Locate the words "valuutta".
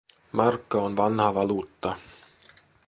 1.35-1.91